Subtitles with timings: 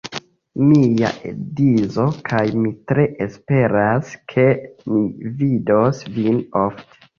[0.69, 4.49] Mia edzo kaj mi tre esperas, ke
[4.97, 5.07] ni
[5.45, 7.03] vidos vin ofte.